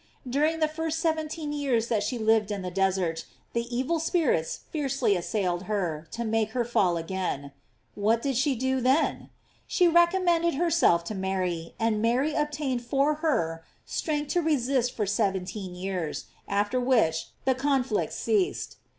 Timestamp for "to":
6.09-6.25, 11.03-11.13, 14.33-14.41